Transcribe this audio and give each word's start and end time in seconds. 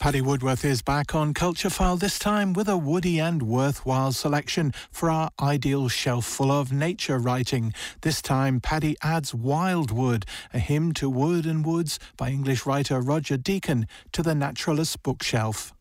Paddy 0.00 0.22
Woodworth 0.22 0.64
is 0.64 0.80
back 0.80 1.14
on 1.14 1.34
Culture 1.34 1.68
File, 1.68 1.98
this 1.98 2.18
time 2.18 2.54
with 2.54 2.70
a 2.70 2.76
woody 2.78 3.18
and 3.18 3.42
worthwhile 3.42 4.12
selection 4.12 4.72
for 4.90 5.10
our 5.10 5.30
ideal 5.38 5.90
shelf 5.90 6.24
full 6.24 6.50
of 6.50 6.72
nature 6.72 7.18
writing. 7.18 7.74
This 8.00 8.22
time, 8.22 8.60
Paddy 8.60 8.96
adds 9.02 9.34
Wildwood, 9.34 10.24
a 10.54 10.58
hymn 10.58 10.94
to 10.94 11.10
wood 11.10 11.44
and 11.44 11.66
woods 11.66 11.98
by 12.16 12.30
English 12.30 12.64
writer 12.64 12.98
Roger 12.98 13.36
Deakin, 13.36 13.86
to 14.12 14.22
the 14.22 14.34
Naturalist 14.34 15.02
bookshelf. 15.02 15.74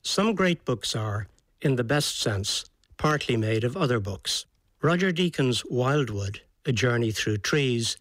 Some 0.00 0.36
great 0.36 0.64
books 0.64 0.94
are, 0.94 1.26
in 1.60 1.74
the 1.74 1.82
best 1.82 2.20
sense, 2.20 2.66
partly 2.98 3.36
made 3.36 3.64
of 3.64 3.76
other 3.76 3.98
books. 3.98 4.46
Roger 4.80 5.10
Deakin's 5.10 5.64
Wildwood, 5.68 6.40
A 6.66 6.72
Journey 6.72 7.10
Through 7.10 7.38
Trees, 7.38 7.96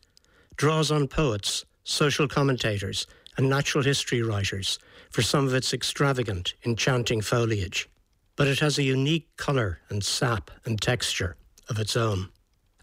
draws 0.57 0.91
on 0.91 1.07
poets, 1.07 1.65
social 1.83 2.27
commentators, 2.27 3.07
and 3.35 3.49
natural 3.49 3.83
history 3.83 4.21
writers 4.21 4.77
for 5.15 5.21
some 5.21 5.47
of 5.47 5.53
its 5.53 5.73
extravagant, 5.73 6.55
enchanting 6.65 7.21
foliage, 7.21 7.87
but 8.35 8.49
it 8.49 8.59
has 8.59 8.77
a 8.77 8.83
unique 8.83 9.29
colour 9.37 9.79
and 9.87 10.03
sap 10.03 10.51
and 10.65 10.81
texture 10.81 11.37
of 11.69 11.79
its 11.79 11.95
own. 11.95 12.27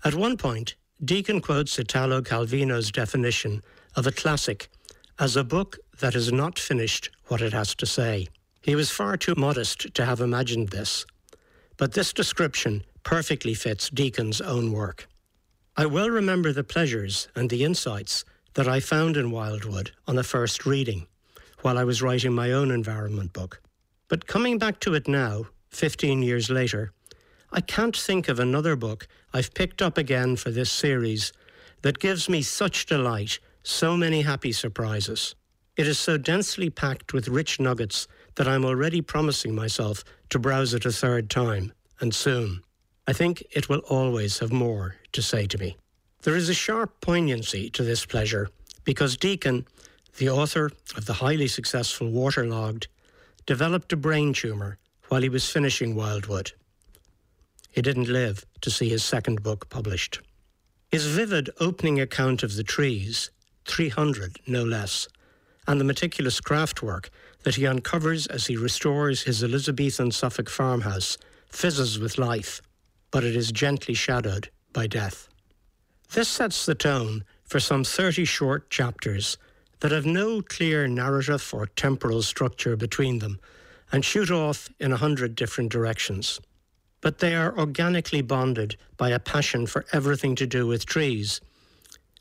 At 0.02 0.14
one 0.14 0.38
point, 0.38 0.74
Deakin 1.04 1.42
quotes 1.42 1.78
Italo 1.78 2.22
Calvino's 2.22 2.90
definition 2.90 3.62
of 3.96 4.06
a 4.06 4.12
classic 4.12 4.70
as 5.18 5.36
a 5.36 5.44
book 5.44 5.76
that 6.00 6.14
has 6.14 6.32
not 6.32 6.58
finished 6.58 7.10
what 7.26 7.42
it 7.42 7.52
has 7.52 7.74
to 7.74 7.84
say. 7.84 8.28
He 8.62 8.74
was 8.74 8.88
far 8.88 9.18
too 9.18 9.34
modest 9.36 9.92
to 9.92 10.06
have 10.06 10.22
imagined 10.22 10.70
this, 10.70 11.04
but 11.76 11.92
this 11.92 12.14
description 12.14 12.82
perfectly 13.02 13.52
fits 13.52 13.90
Deakin's 13.90 14.40
own 14.40 14.72
work. 14.72 15.06
I 15.76 15.84
well 15.84 16.08
remember 16.08 16.50
the 16.54 16.64
pleasures 16.64 17.28
and 17.36 17.50
the 17.50 17.62
insights 17.62 18.24
that 18.54 18.68
I 18.68 18.80
found 18.80 19.18
in 19.18 19.30
Wildwood 19.30 19.90
on 20.06 20.16
the 20.16 20.24
first 20.24 20.64
reading 20.64 21.06
while 21.62 21.78
I 21.78 21.84
was 21.84 22.02
writing 22.02 22.32
my 22.32 22.52
own 22.52 22.70
environment 22.70 23.32
book. 23.32 23.60
But 24.08 24.26
coming 24.26 24.58
back 24.58 24.80
to 24.80 24.94
it 24.94 25.08
now, 25.08 25.46
15 25.70 26.22
years 26.22 26.50
later, 26.50 26.92
I 27.50 27.60
can't 27.60 27.96
think 27.96 28.28
of 28.28 28.38
another 28.38 28.76
book 28.76 29.08
I've 29.32 29.54
picked 29.54 29.80
up 29.80 29.96
again 29.96 30.36
for 30.36 30.50
this 30.50 30.70
series 30.70 31.32
that 31.82 31.98
gives 31.98 32.28
me 32.28 32.42
such 32.42 32.86
delight, 32.86 33.38
so 33.62 33.96
many 33.96 34.22
happy 34.22 34.52
surprises. 34.52 35.34
It 35.76 35.86
is 35.86 35.98
so 35.98 36.18
densely 36.18 36.68
packed 36.68 37.12
with 37.12 37.28
rich 37.28 37.58
nuggets 37.58 38.06
that 38.34 38.48
I'm 38.48 38.64
already 38.64 39.00
promising 39.00 39.54
myself 39.54 40.04
to 40.30 40.38
browse 40.38 40.74
it 40.74 40.84
a 40.84 40.92
third 40.92 41.30
time, 41.30 41.72
and 42.00 42.14
soon. 42.14 42.62
I 43.06 43.12
think 43.12 43.42
it 43.50 43.68
will 43.68 43.80
always 43.88 44.38
have 44.38 44.52
more 44.52 44.96
to 45.12 45.22
say 45.22 45.46
to 45.46 45.58
me. 45.58 45.76
There 46.22 46.36
is 46.36 46.48
a 46.48 46.54
sharp 46.54 47.00
poignancy 47.00 47.68
to 47.70 47.82
this 47.82 48.06
pleasure 48.06 48.48
because 48.84 49.16
Deakin, 49.16 49.66
the 50.16 50.28
author 50.28 50.70
of 50.96 51.06
the 51.06 51.14
highly 51.14 51.48
successful 51.48 52.10
Waterlogged, 52.10 52.86
developed 53.46 53.92
a 53.92 53.96
brain 53.96 54.32
tumour 54.32 54.78
while 55.08 55.22
he 55.22 55.28
was 55.28 55.50
finishing 55.50 55.94
Wildwood. 55.94 56.52
He 57.70 57.82
didn't 57.82 58.08
live 58.08 58.44
to 58.60 58.70
see 58.70 58.88
his 58.88 59.02
second 59.02 59.42
book 59.42 59.68
published. 59.68 60.20
His 60.90 61.06
vivid 61.06 61.50
opening 61.58 62.00
account 62.00 62.42
of 62.42 62.54
the 62.54 62.62
trees, 62.62 63.30
300 63.64 64.40
no 64.46 64.62
less, 64.62 65.08
and 65.66 65.80
the 65.80 65.84
meticulous 65.84 66.40
craftwork 66.40 67.08
that 67.44 67.54
he 67.54 67.66
uncovers 67.66 68.26
as 68.26 68.46
he 68.46 68.56
restores 68.56 69.22
his 69.22 69.42
Elizabethan 69.42 70.10
Suffolk 70.10 70.50
farmhouse 70.50 71.16
fizzes 71.46 71.98
with 71.98 72.18
life, 72.18 72.60
but 73.10 73.24
it 73.24 73.34
is 73.34 73.52
gently 73.52 73.94
shadowed 73.94 74.50
by 74.72 74.86
death. 74.86 75.28
This 76.12 76.28
sets 76.28 76.66
the 76.66 76.74
tone 76.74 77.24
for 77.44 77.58
some 77.58 77.84
30 77.84 78.24
short 78.24 78.68
chapters 78.70 79.38
that 79.82 79.90
have 79.90 80.06
no 80.06 80.40
clear 80.40 80.86
narrative 80.86 81.50
or 81.52 81.66
temporal 81.66 82.22
structure 82.22 82.76
between 82.76 83.18
them 83.18 83.40
and 83.90 84.04
shoot 84.04 84.30
off 84.30 84.68
in 84.78 84.92
a 84.92 84.96
hundred 84.96 85.34
different 85.34 85.72
directions. 85.72 86.40
But 87.00 87.18
they 87.18 87.34
are 87.34 87.58
organically 87.58 88.22
bonded 88.22 88.76
by 88.96 89.10
a 89.10 89.18
passion 89.18 89.66
for 89.66 89.84
everything 89.92 90.36
to 90.36 90.46
do 90.46 90.68
with 90.68 90.86
trees 90.86 91.40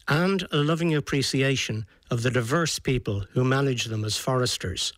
and 0.07 0.47
a 0.51 0.57
loving 0.57 0.95
appreciation 0.95 1.85
of 2.09 2.23
the 2.23 2.31
diverse 2.31 2.79
people 2.79 3.25
who 3.33 3.43
manage 3.43 3.85
them 3.85 4.03
as 4.03 4.17
foresters 4.17 4.91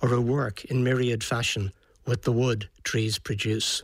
or 0.00 0.10
who 0.10 0.20
work 0.20 0.64
in 0.66 0.84
myriad 0.84 1.24
fashion 1.24 1.72
with 2.06 2.22
the 2.22 2.32
wood 2.32 2.68
trees 2.84 3.18
produce. 3.18 3.82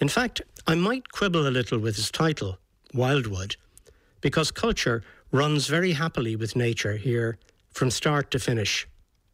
In 0.00 0.10
fact, 0.10 0.42
I 0.66 0.74
might 0.74 1.12
quibble 1.12 1.48
a 1.48 1.56
little 1.56 1.78
with 1.78 1.96
his 1.96 2.10
title, 2.10 2.58
Wildwood, 2.92 3.56
because 4.20 4.50
culture 4.50 5.02
runs 5.34 5.66
very 5.66 5.90
happily 5.90 6.36
with 6.36 6.54
nature 6.54 6.96
here 6.96 7.36
from 7.72 7.90
start 7.90 8.30
to 8.30 8.38
finish. 8.38 8.86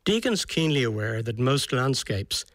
Deakin's 0.07 0.47
keenly 0.47 0.83
aware 0.83 1.23
that 1.23 1.39
most 1.39 1.75
landscapes, 1.75 2.47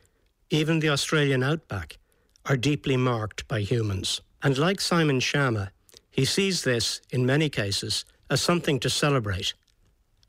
even 0.50 0.80
the 0.80 0.90
Australian 0.90 1.44
outback, 1.44 2.00
are 2.48 2.58
deeply 2.58 2.98
marked 2.98 3.48
by 3.48 3.60
humans. 3.60 4.20
And 4.42 4.58
like 4.58 4.82
Simon 4.82 5.20
Schama, 5.20 5.70
he 6.10 6.26
sees 6.26 6.64
this, 6.64 7.02
in 7.12 7.24
many 7.24 7.48
cases, 7.48 8.04
as 8.32 8.42
something 8.42 8.80
to 8.80 8.90
celebrate, 8.90 9.54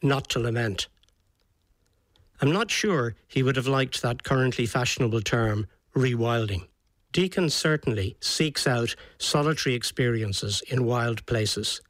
not 0.02 0.28
to 0.28 0.38
lament. 0.38 0.88
I'm 2.42 2.52
not 2.52 2.70
sure 2.70 3.14
he 3.28 3.42
would 3.42 3.56
have 3.56 3.66
liked 3.66 4.02
that 4.02 4.24
currently 4.24 4.66
fashionable 4.66 5.22
term, 5.22 5.68
rewilding. 5.94 6.66
Deakin 7.12 7.48
certainly 7.48 8.18
seeks 8.20 8.66
out 8.66 8.94
solitary 9.16 9.74
experiences 9.74 10.62
in 10.68 10.84
wild 10.84 11.24
places, 11.24 11.80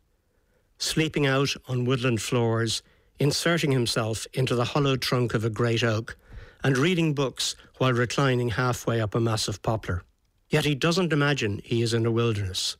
sleeping 0.78 1.26
out 1.26 1.54
on 1.68 1.84
woodland 1.84 2.20
floors, 2.20 2.82
inserting 3.18 3.72
himself 3.72 4.26
into 4.32 4.54
the 4.54 4.64
hollow 4.64 4.96
trunk 4.96 5.34
of 5.34 5.44
a 5.44 5.50
great 5.50 5.82
oak, 5.82 6.16
and 6.62 6.76
reading 6.76 7.14
books 7.14 7.54
while 7.78 7.92
reclining 7.92 8.50
halfway 8.50 9.00
up 9.00 9.14
a 9.14 9.20
massive 9.20 9.62
poplar. 9.62 10.02
Yet 10.48 10.64
he 10.64 10.74
doesn't 10.74 11.12
imagine 11.12 11.60
he 11.64 11.82
is 11.82 11.94
in 11.94 12.06
a 12.06 12.10
wilderness. 12.10 12.76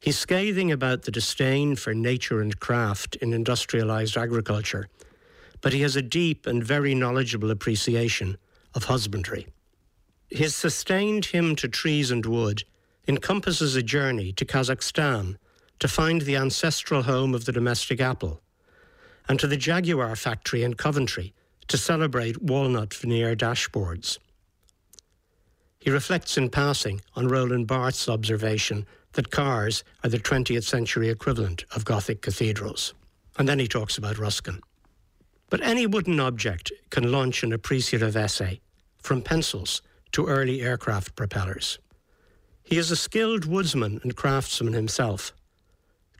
He's 0.00 0.18
scathing 0.18 0.70
about 0.70 1.02
the 1.02 1.10
disdain 1.10 1.76
for 1.76 1.94
nature 1.94 2.40
and 2.40 2.58
craft 2.60 3.16
in 3.16 3.32
industrialized 3.32 4.16
agriculture, 4.16 4.88
but 5.60 5.72
he 5.72 5.80
has 5.82 5.96
a 5.96 6.02
deep 6.02 6.46
and 6.46 6.62
very 6.62 6.94
knowledgeable 6.94 7.50
appreciation 7.50 8.36
of 8.74 8.84
husbandry. 8.84 9.46
His 10.28 10.54
sustained 10.54 11.26
hymn 11.26 11.56
to 11.56 11.68
trees 11.68 12.10
and 12.10 12.24
wood 12.26 12.64
encompasses 13.08 13.74
a 13.76 13.82
journey 13.82 14.32
to 14.32 14.44
Kazakhstan 14.44 15.36
to 15.78 15.88
find 15.88 16.22
the 16.22 16.36
ancestral 16.36 17.02
home 17.02 17.34
of 17.34 17.44
the 17.44 17.52
domestic 17.52 18.00
apple, 18.00 18.40
and 19.28 19.38
to 19.40 19.46
the 19.46 19.56
Jaguar 19.56 20.16
factory 20.16 20.62
in 20.62 20.74
Coventry 20.74 21.34
to 21.68 21.76
celebrate 21.76 22.42
walnut 22.42 22.94
veneer 22.94 23.34
dashboards. 23.34 24.18
He 25.78 25.90
reflects 25.90 26.36
in 26.36 26.50
passing 26.50 27.00
on 27.14 27.28
Roland 27.28 27.66
Barthes' 27.66 28.08
observation 28.08 28.86
that 29.12 29.30
cars 29.30 29.84
are 30.02 30.10
the 30.10 30.18
20th 30.18 30.64
century 30.64 31.08
equivalent 31.08 31.64
of 31.74 31.84
Gothic 31.84 32.22
cathedrals. 32.22 32.92
And 33.38 33.48
then 33.48 33.58
he 33.58 33.68
talks 33.68 33.98
about 33.98 34.18
Ruskin. 34.18 34.60
But 35.48 35.60
any 35.60 35.86
wooden 35.86 36.18
object 36.18 36.72
can 36.90 37.12
launch 37.12 37.42
an 37.42 37.52
appreciative 37.52 38.16
essay, 38.16 38.60
from 38.98 39.22
pencils 39.22 39.82
to 40.12 40.26
early 40.26 40.62
aircraft 40.62 41.14
propellers. 41.14 41.78
He 42.64 42.78
is 42.78 42.90
a 42.90 42.96
skilled 42.96 43.44
woodsman 43.44 44.00
and 44.02 44.16
craftsman 44.16 44.72
himself, 44.72 45.32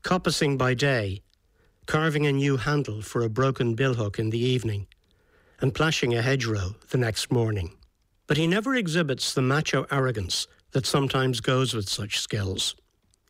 coppicing 0.07 0.57
by 0.57 0.73
day, 0.73 1.21
carving 1.87 2.27
a 2.29 2.33
new 2.33 2.57
handle 2.57 3.03
for 3.03 3.23
a 3.23 3.29
broken 3.29 3.75
billhook 3.75 4.21
in 4.21 4.31
the 4.31 4.39
evening, 4.39 4.87
and 5.61 5.75
plashing 5.75 6.15
a 6.15 6.23
hedgerow 6.23 6.77
the 6.91 6.97
next 6.97 7.33
morning. 7.33 7.77
But 8.29 8.37
he 8.37 8.47
never 8.47 8.77
exhibits 8.77 9.35
the 9.35 9.43
macho 9.43 9.85
arrogance 9.91 10.47
that 10.71 10.87
sometimes 10.87 11.41
goes 11.41 11.75
with 11.75 11.89
such 11.89 12.21
skills. 12.21 12.77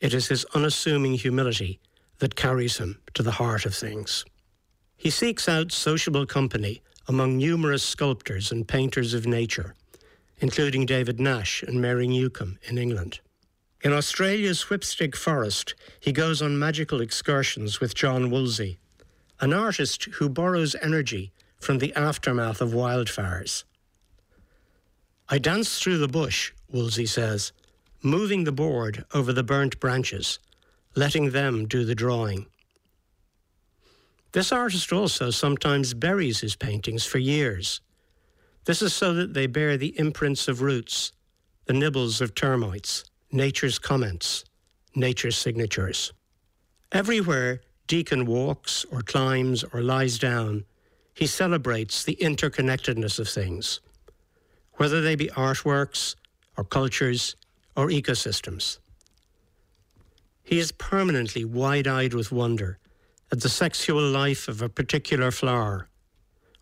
It 0.03 0.13
is 0.13 0.29
his 0.29 0.45
unassuming 0.55 1.15
humility 1.15 1.81
that 2.19 2.37
carries 2.37 2.77
him 2.77 3.01
to 3.15 3.23
the 3.23 3.39
heart 3.41 3.65
of 3.65 3.75
things. 3.75 4.27
He 4.99 5.09
seeks 5.09 5.49
out 5.49 5.73
sociable 5.73 6.27
company 6.27 6.83
among 7.09 7.39
numerous 7.39 7.83
sculptors 7.83 8.53
and 8.53 8.69
painters 8.69 9.15
of 9.15 9.27
nature 9.27 9.75
including 10.39 10.85
David 10.85 11.19
Nash 11.19 11.63
and 11.63 11.81
Mary 11.81 12.07
Newcomb 12.07 12.59
in 12.65 12.79
England. 12.79 13.21
In 13.83 13.93
Australia's 13.93 14.65
Whipstick 14.65 15.15
Forest, 15.15 15.75
he 16.01 16.13
goes 16.13 16.43
on 16.43 16.59
magical 16.59 17.01
excursions 17.01 17.81
with 17.81 17.95
John 17.95 18.31
Wolseley, 18.31 18.79
an 19.41 19.53
artist 19.53 20.05
who 20.15 20.29
borrows 20.29 20.75
energy 20.83 21.33
from 21.61 21.79
the 21.79 21.95
aftermath 21.95 22.61
of 22.61 22.71
wildfires. 22.71 23.65
I 25.29 25.39
dance 25.39 25.79
through 25.79 25.99
the 25.99 26.09
bush, 26.09 26.53
Wolseley 26.71 27.07
says, 27.07 27.53
moving 28.03 28.45
the 28.45 28.53
board 28.53 29.05
over 29.13 29.33
the 29.33 29.43
burnt 29.43 29.79
branches, 29.81 30.39
letting 30.95 31.31
them 31.31 31.67
do 31.67 31.85
the 31.85 31.95
drawing. 31.95 32.47
This 34.33 34.53
artist 34.53 34.93
also 34.93 35.31
sometimes 35.31 35.95
buries 35.95 36.41
his 36.41 36.57
paintings 36.57 37.05
for 37.05 37.19
years 37.19 37.81
this 38.67 38.83
is 38.83 38.93
so 38.93 39.15
that 39.15 39.33
they 39.33 39.47
bear 39.47 39.77
the 39.77 39.97
imprints 39.97 40.49
of 40.49 40.61
roots, 40.61 41.13
the 41.67 41.73
nibbles 41.73 42.21
of 42.21 42.35
termites, 42.35 43.05
nature's 43.33 43.79
comments, 43.79 44.45
nature's 44.95 45.37
signatures. 45.37 46.13
Everywhere 46.93 47.61
Deakin 47.87 48.27
walks 48.27 48.85
or 48.91 49.01
climbs 49.01 49.65
or 49.73 49.81
lies 49.81 50.19
down, 50.19 50.65
he 51.15 51.27
celebrates 51.27 52.03
the 52.03 52.17
interconnectedness 52.21 53.19
of 53.19 53.29
things, 53.29 53.81
whether 54.75 55.01
they 55.01 55.15
be 55.15 55.29
artworks 55.29 56.17
or 56.57 56.65
cultures 56.65 57.37
or 57.77 57.89
ecosystems. 57.89 58.79
He 60.43 60.59
is 60.59 60.73
permanently 60.73 61.45
wide 61.45 61.87
eyed 61.87 62.15
with 62.15 62.33
wonder 62.33 62.79
at 63.33 63.41
the 63.41 63.49
sexual 63.49 64.03
life 64.03 64.49
of 64.49 64.63
a 64.63 64.69
particular 64.69 65.31
flower 65.31 65.89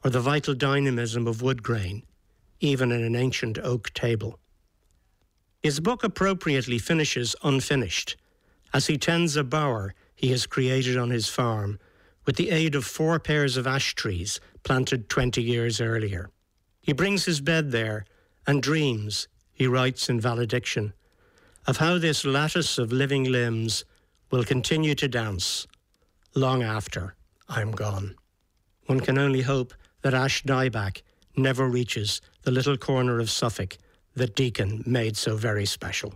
or 0.03 0.11
the 0.11 0.21
vital 0.21 0.55
dynamism 0.55 1.27
of 1.27 1.43
wood 1.43 1.63
grain, 1.63 2.03
even 2.61 2.93
in 2.93 3.03
an 3.03 3.17
ancient 3.17 3.59
oak 3.59 3.93
table. 3.95 4.39
His 5.65 5.81
book 5.81 6.05
appropriately 6.05 6.79
finishes 6.79 7.35
unfinished 7.43 8.19
as 8.75 8.89
he 8.89 8.99
tends 8.99 9.35
a 9.35 9.43
bower 9.43 9.95
he 10.15 10.29
has 10.29 10.45
created 10.45 10.99
on 10.99 11.09
his 11.09 11.31
farm 11.31 11.79
with 12.27 12.37
the 12.37 12.51
aid 12.51 12.75
of 12.75 12.85
four 12.85 13.19
pairs 13.19 13.57
of 13.57 13.67
ash 13.67 13.95
trees 13.95 14.41
planted 14.63 15.09
20 15.09 15.43
years 15.43 15.81
earlier. 15.81 16.29
He 16.83 16.93
brings 16.93 17.25
his 17.25 17.41
bed 17.41 17.71
there 17.71 18.05
and 18.47 18.63
dreams, 18.63 19.27
he 19.55 19.67
writes 19.67 20.11
in 20.11 20.21
valediction, 20.21 20.93
of 21.67 21.79
how 21.79 21.97
this 21.97 22.27
lattice 22.27 22.77
of 22.77 22.93
living 22.93 23.25
limbs 23.25 23.87
will 24.31 24.45
continue 24.45 24.95
to 24.97 25.09
dance 25.09 25.67
long 26.35 26.63
after 26.63 27.15
I'm 27.49 27.73
gone. 27.73 28.17
One 28.85 29.01
can 29.01 29.17
only 29.17 29.41
hope 29.41 29.73
that 30.03 30.13
Ash 30.13 30.43
Dieback 30.43 31.01
never 31.39 31.67
reaches 31.67 32.21
the 32.43 32.51
little 32.51 32.77
corner 32.77 33.19
of 33.19 33.31
Suffolk 33.31 33.79
that 34.17 34.35
Deakin 34.35 34.83
made 34.87 35.17
so 35.17 35.37
very 35.37 35.67
special. 35.67 36.15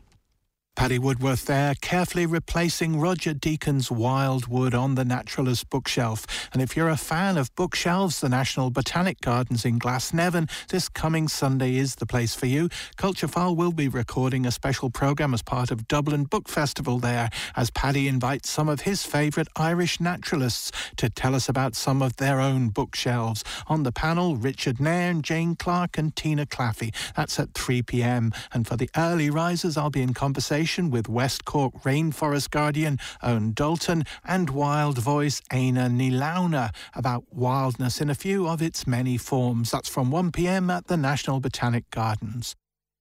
Paddy 0.78 1.00
Woodworth 1.00 1.46
there, 1.46 1.74
carefully 1.80 2.24
replacing 2.24 3.00
Roger 3.00 3.34
Deakin's 3.34 3.90
Wildwood 3.90 4.74
on 4.74 4.94
the 4.94 5.04
Naturalist 5.04 5.68
bookshelf. 5.70 6.24
And 6.52 6.62
if 6.62 6.76
you're 6.76 6.88
a 6.88 6.96
fan 6.96 7.36
of 7.36 7.52
bookshelves, 7.56 8.20
the 8.20 8.28
National 8.28 8.70
Botanic 8.70 9.20
Gardens 9.20 9.64
in 9.64 9.80
Glasnevin, 9.80 10.48
this 10.68 10.88
coming 10.88 11.26
Sunday 11.26 11.74
is 11.78 11.96
the 11.96 12.06
place 12.06 12.36
for 12.36 12.46
you. 12.46 12.68
Culture 12.94 13.26
will 13.26 13.72
be 13.72 13.88
recording 13.88 14.46
a 14.46 14.52
special 14.52 14.88
programme 14.88 15.34
as 15.34 15.42
part 15.42 15.72
of 15.72 15.88
Dublin 15.88 16.22
Book 16.22 16.48
Festival 16.48 17.00
there, 17.00 17.28
as 17.56 17.70
Paddy 17.70 18.06
invites 18.06 18.48
some 18.48 18.68
of 18.68 18.82
his 18.82 19.04
favourite 19.04 19.48
Irish 19.56 19.98
naturalists 19.98 20.70
to 20.96 21.10
tell 21.10 21.34
us 21.34 21.48
about 21.48 21.74
some 21.74 22.00
of 22.02 22.16
their 22.18 22.38
own 22.38 22.68
bookshelves. 22.68 23.42
On 23.66 23.82
the 23.82 23.90
panel, 23.90 24.36
Richard 24.36 24.78
Nairn, 24.78 25.22
Jane 25.22 25.56
Clark, 25.56 25.98
and 25.98 26.14
Tina 26.14 26.46
Claffey. 26.46 26.94
That's 27.16 27.40
at 27.40 27.52
3 27.54 27.82
pm. 27.82 28.32
And 28.52 28.64
for 28.64 28.76
the 28.76 28.88
early 28.96 29.28
risers, 29.28 29.76
I'll 29.76 29.90
be 29.90 30.02
in 30.02 30.14
conversation 30.14 30.67
with 30.76 31.08
West 31.08 31.46
Cork 31.46 31.72
Rainforest 31.82 32.50
Guardian 32.50 32.98
Eoghan 33.22 33.54
Daltun 33.54 34.06
and 34.24 34.50
wild 34.50 34.98
voice 34.98 35.40
Aina 35.50 35.88
Nilauna 35.88 36.74
about 36.94 37.24
wildness 37.32 38.00
in 38.02 38.10
a 38.10 38.14
few 38.14 38.46
of 38.46 38.60
its 38.60 38.86
many 38.86 39.16
forms. 39.16 39.70
That's 39.70 39.88
from 39.88 40.10
1pm 40.10 40.70
at 40.70 40.86
the 40.86 40.98
National 40.98 41.40
Botanic 41.40 41.88
Gardens. 41.90 42.54